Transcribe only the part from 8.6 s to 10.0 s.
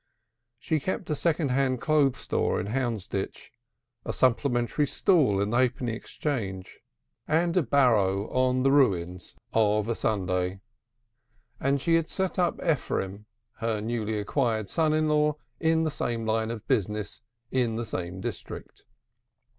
the "Ruins" of a